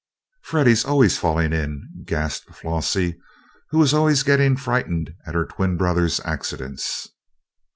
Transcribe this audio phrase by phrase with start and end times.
[0.41, 3.19] "Freddie's always fallin' in," gasped Flossie,
[3.69, 7.07] who was always getting frightened at her twin brother's accidents.